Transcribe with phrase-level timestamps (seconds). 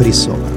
[0.00, 0.48] фрисона.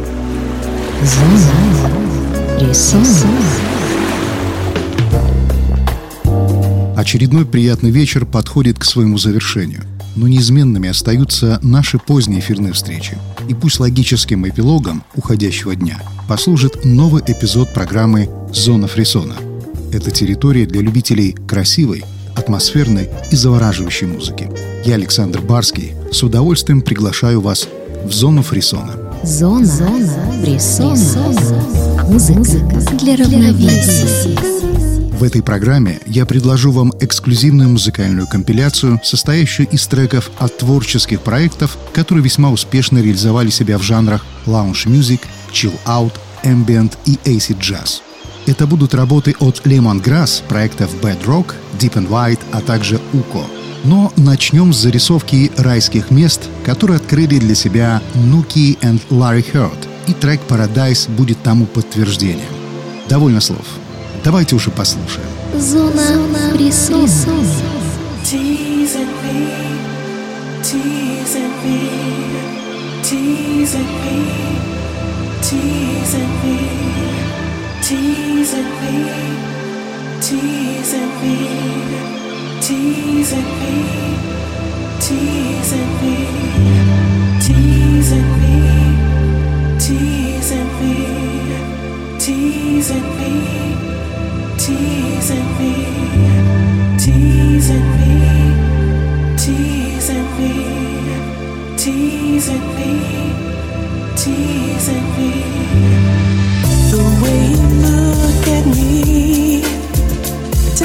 [6.95, 9.81] Очередной приятный вечер подходит к своему завершению.
[10.15, 13.17] Но неизменными остаются наши поздние эфирные встречи.
[13.49, 15.99] И пусть логическим эпилогом уходящего дня
[16.29, 19.35] послужит новый эпизод программы «Зона фрисона».
[19.91, 22.05] Это территория для любителей красивой,
[22.37, 24.49] атмосферной и завораживающей музыки.
[24.85, 27.67] Я, Александр Барский, с удовольствием приглашаю вас
[28.05, 29.02] в зону фрисона.
[29.23, 30.95] Зона, Зона фрисона.
[32.09, 34.37] Музыка для равновесия.
[35.17, 41.77] В этой программе я предложу вам эксклюзивную музыкальную компиляцию, состоящую из треков от творческих проектов,
[41.93, 45.21] которые весьма успешно реализовали себя в жанрах lounge music,
[45.53, 46.11] chill out,
[46.43, 48.01] ambient и acid jazz.
[48.45, 53.62] Это будут работы от Lemon Grass, проектов Bad Rock, Deep and White, а также Uko.
[53.83, 60.13] Но начнем с зарисовки райских мест, которые открыли для себя Nuki and Larry Heard, и
[60.13, 62.47] трек Paradise будет тому подтверждением.
[63.09, 63.65] Довольно слов.
[64.23, 65.27] Давайте уже послушаем.
[65.59, 66.01] Зона.
[68.23, 69.49] Teasing me,
[70.63, 71.79] teasing me,
[80.21, 82.22] teasing me,
[82.63, 83.75] teasing me,
[85.01, 86.15] teasing me,
[87.41, 88.55] teasing me,
[89.79, 90.95] teasing me,
[92.17, 93.33] teasing me,
[94.57, 95.73] teasing me,
[96.97, 97.89] teasing
[100.37, 100.61] me,
[101.75, 102.91] teasing me,
[104.15, 105.31] teasing me.
[106.91, 109.52] The way you look at me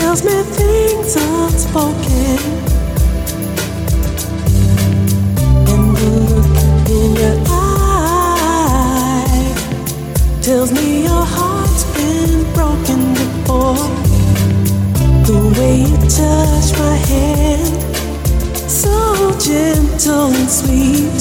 [0.09, 2.39] tells me things unspoken.
[5.69, 9.29] And the look in your eye
[10.41, 13.85] tells me your heart's been broken before.
[15.29, 17.75] The way you touch my hand,
[18.67, 18.95] so
[19.39, 21.19] gentle and sweet.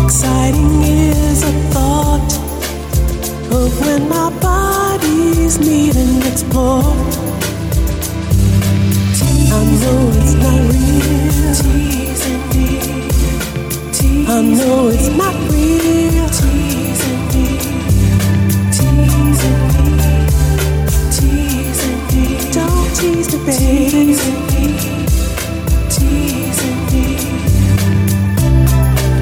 [0.00, 2.30] Exciting is a thought
[3.50, 4.28] of when my
[5.48, 6.82] bodies meet and explore.
[9.50, 10.98] I know it's not real.
[14.28, 16.28] I know it's not real.
[22.52, 24.16] Don't tease me, baby.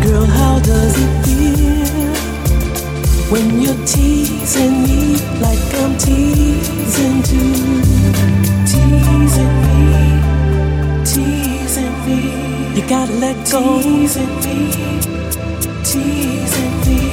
[0.02, 1.15] Girl, how does it
[12.88, 13.82] gotta let go.
[13.82, 14.70] Teasing me,
[15.82, 17.10] teasing me.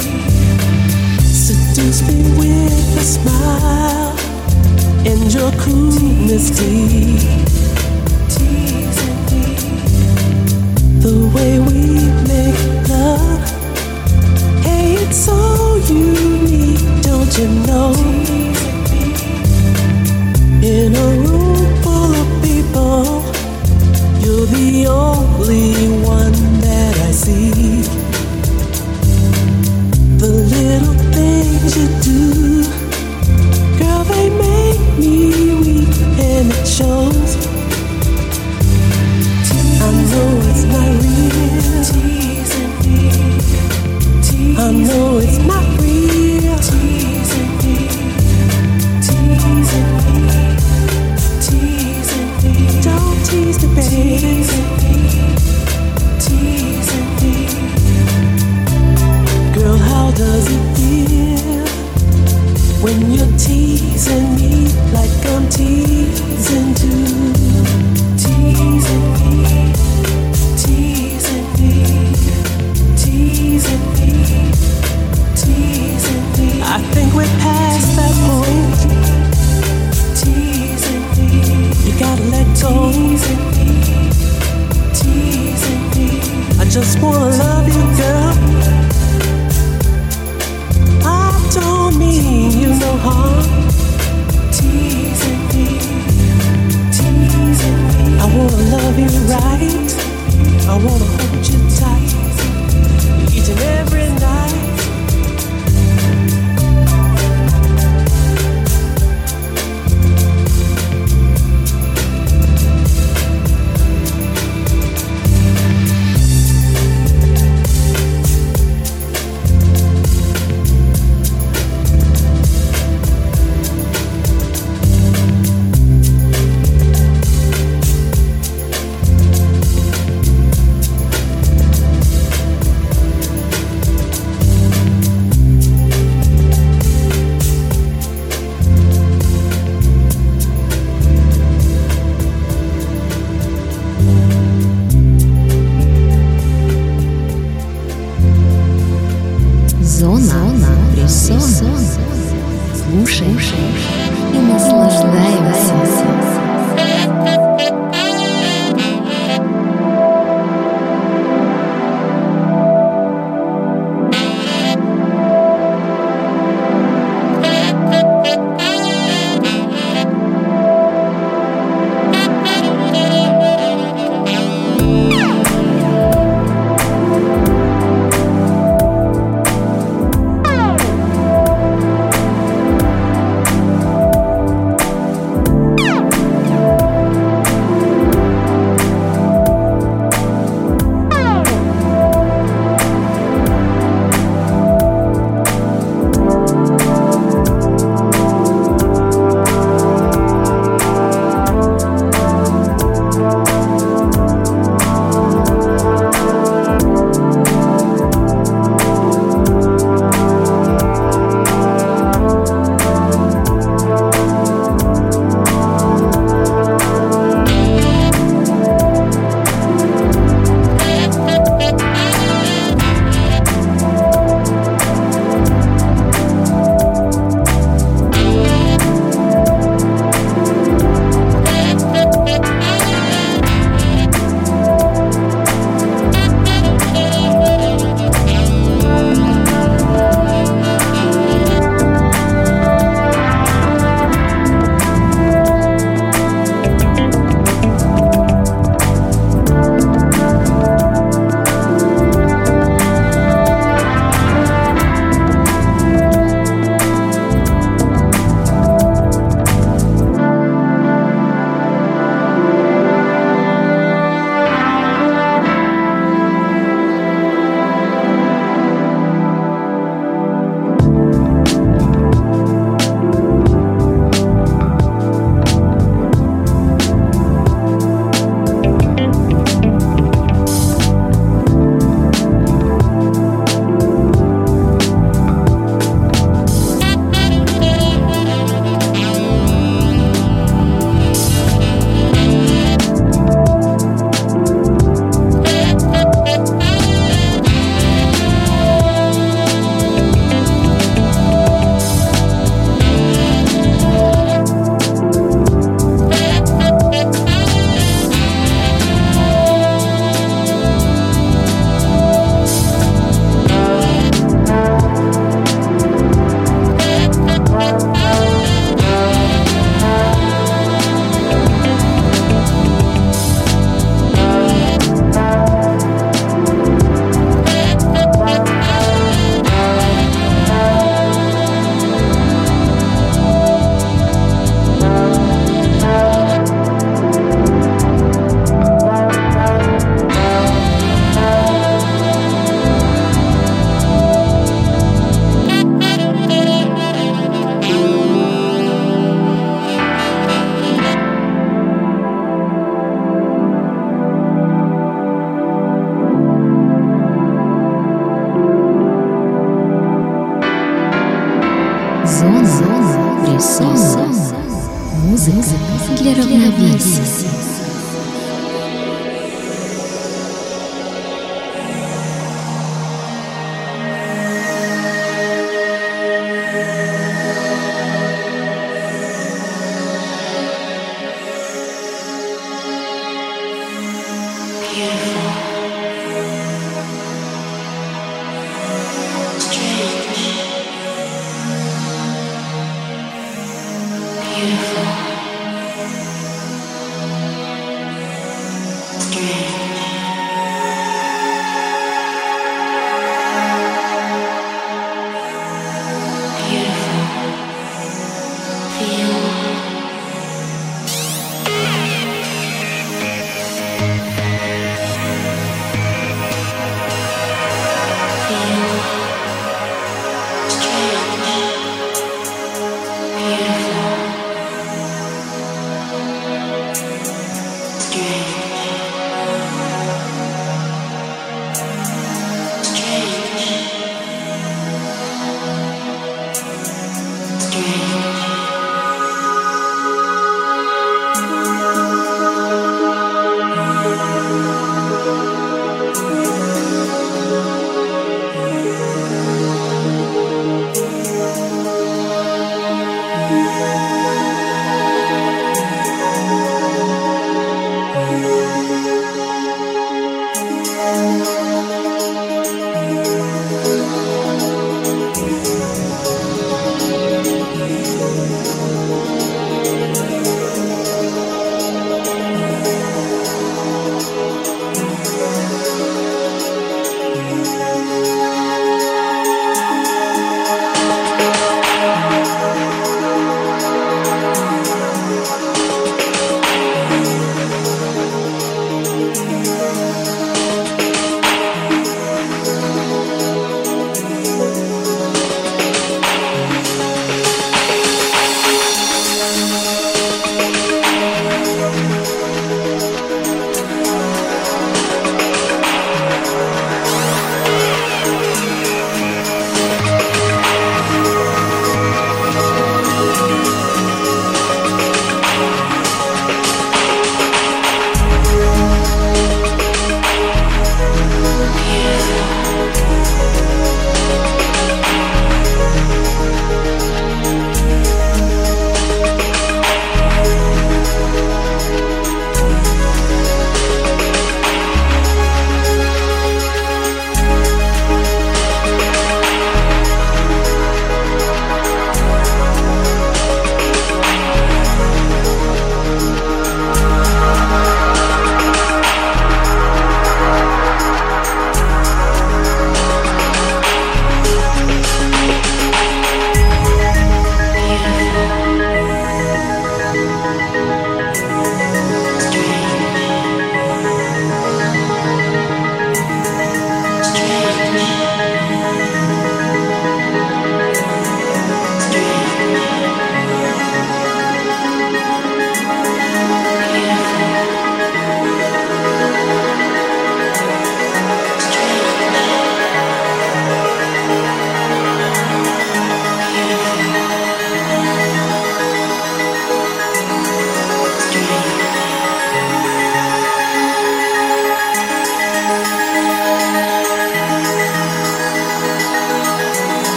[1.19, 4.15] Seduce me with a smile
[5.07, 7.19] and your coolness deep.
[8.29, 9.43] Teasing me.
[11.01, 11.79] The way we
[12.27, 13.43] make love,
[14.63, 18.12] hey, it's so unique, don't you know?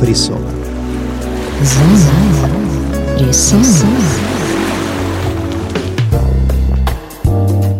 [0.00, 0.50] фрисона.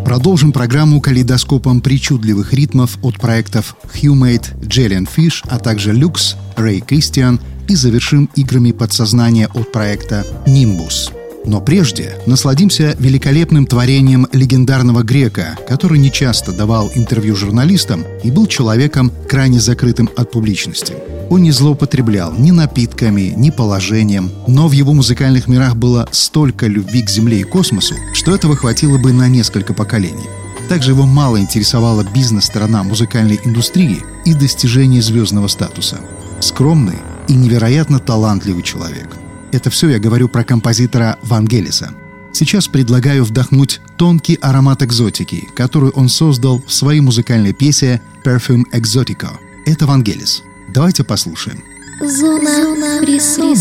[0.04, 7.74] Продолжим программу калейдоскопом причудливых ритмов от проектов Humate, Jellyfish, а также Lux, Ray Christian и
[7.74, 11.12] завершим играми подсознания от проекта Nimbus.
[11.46, 19.12] Но прежде насладимся великолепным творением легендарного грека, который нечасто давал интервью журналистам и был человеком
[19.28, 20.94] крайне закрытым от публичности.
[21.30, 27.02] Он не злоупотреблял ни напитками, ни положением, но в его музыкальных мирах было столько любви
[27.02, 30.28] к Земле и космосу, что этого хватило бы на несколько поколений.
[30.68, 35.98] Также его мало интересовала бизнес-сторона музыкальной индустрии и достижение звездного статуса.
[36.40, 39.16] Скромный и невероятно талантливый человек–
[39.54, 41.90] это все я говорю про композитора Вангелиса.
[42.32, 49.28] Сейчас предлагаю вдохнуть тонкий аромат экзотики, которую он создал в своей музыкальной песне «Perfume Exotico».
[49.64, 50.42] Это Вангелис.
[50.68, 51.62] Давайте послушаем.
[52.00, 53.56] Зона, Зона фрисон.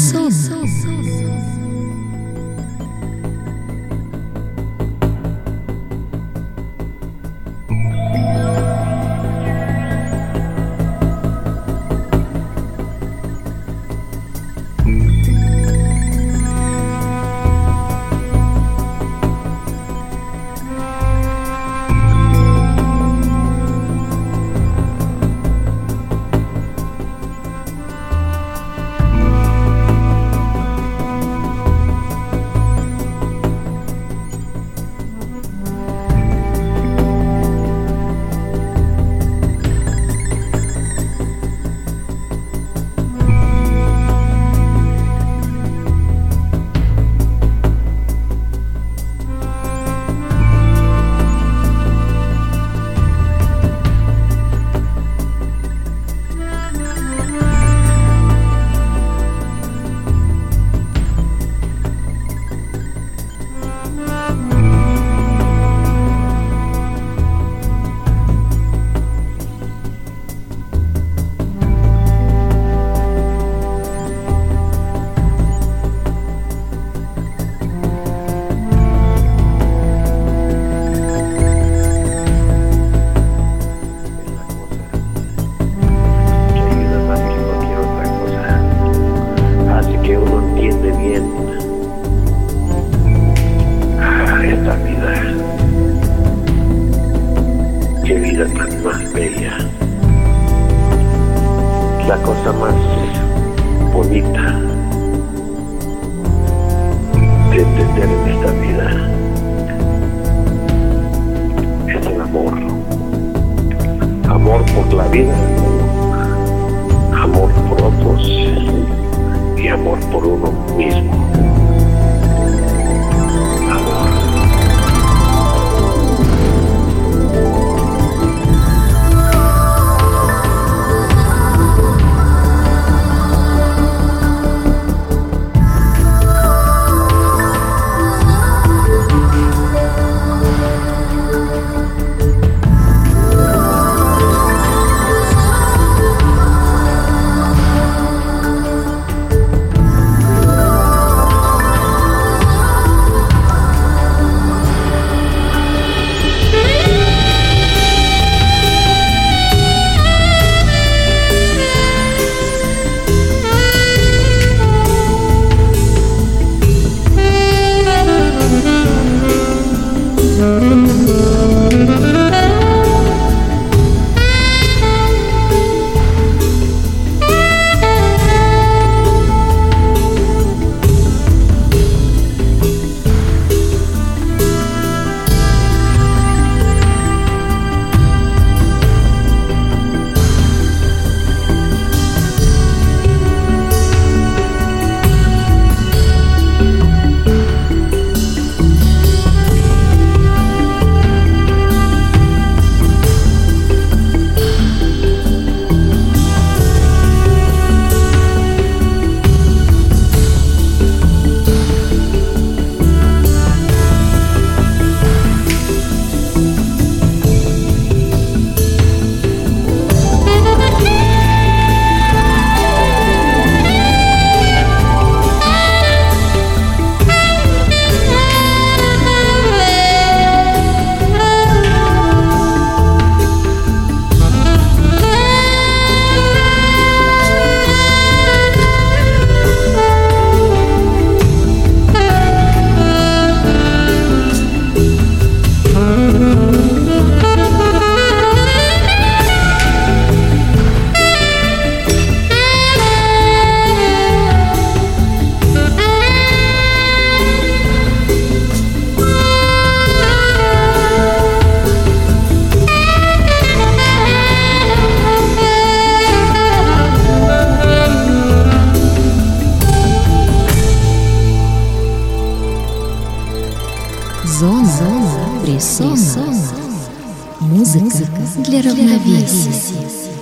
[279.05, 280.12] 历尽险辛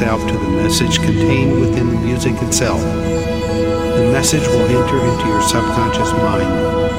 [0.00, 2.80] itself to the message contained within the music itself.
[2.80, 6.48] The message will enter into your subconscious mind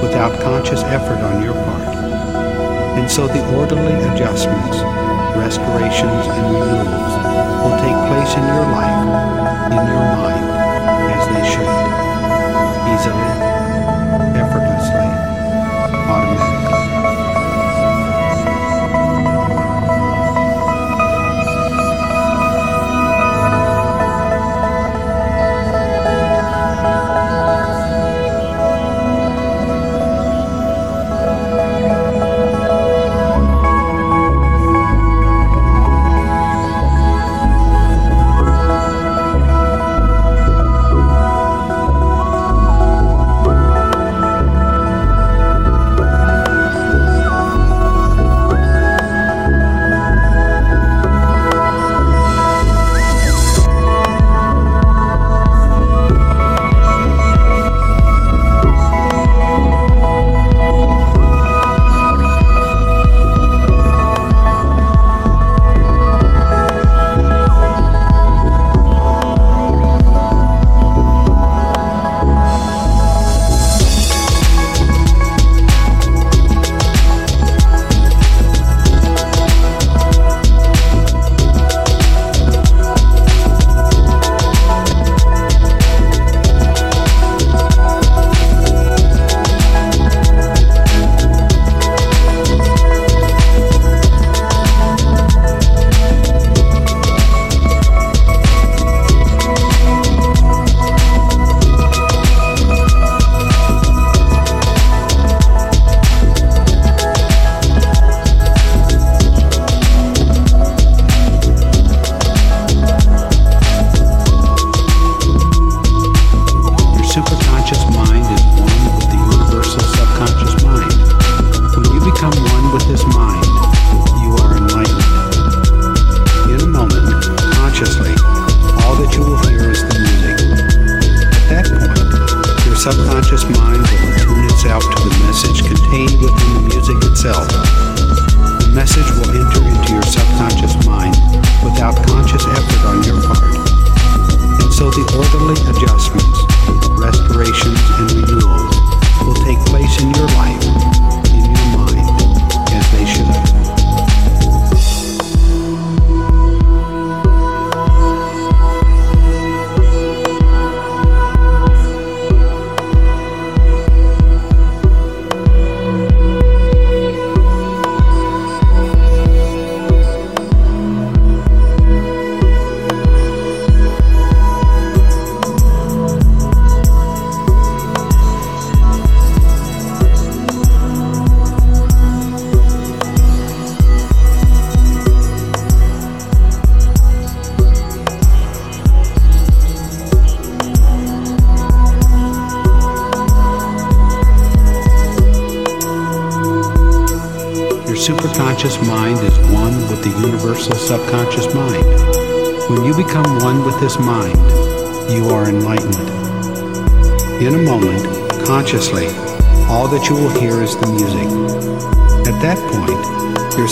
[0.03, 1.95] without conscious effort on your part.
[3.01, 4.77] And so the orderly adjustments,
[5.35, 7.13] restorations, and renewals
[7.65, 9.01] will take place in your life,
[9.73, 10.45] in your mind,
[11.09, 11.73] as they should,
[12.93, 13.50] easily,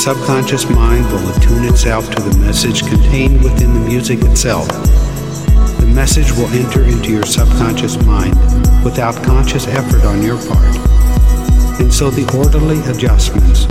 [0.04, 4.68] subconscious mind will attune itself to the message contained within the music itself.
[5.78, 8.34] The message will enter into your subconscious mind
[8.84, 10.76] without conscious effort on your part.
[11.80, 13.66] And so the orderly adjustments,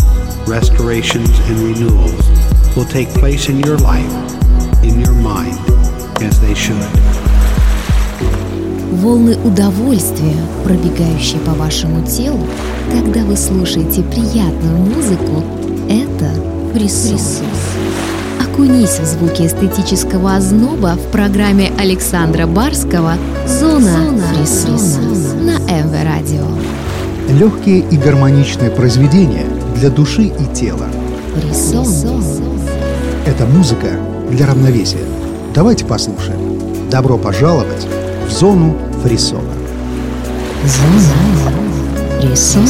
[0.47, 2.27] restorations, and renewals
[2.75, 4.11] will take place in your life,
[4.84, 5.57] in your mind
[6.23, 6.89] as they should.
[9.03, 12.47] волны удовольствия, пробегающие по вашему телу,
[12.89, 15.56] когда вы слушаете приятную музыку,
[16.72, 17.48] присутствие.
[18.40, 23.14] Окунись в звуки эстетического озноба в программе Александра Барского
[23.46, 26.44] «Зона, Зона фрисона» на МВ Радио.
[27.28, 29.46] Легкие и гармоничные произведения
[29.76, 30.86] для души и тела.
[31.34, 31.86] Фрисон.
[33.26, 33.88] Это музыка
[34.30, 35.04] для равновесия.
[35.54, 36.88] Давайте послушаем.
[36.90, 37.86] Добро пожаловать
[38.26, 39.52] в зону фрисона.
[40.64, 41.52] Зона
[42.20, 42.66] фрисона.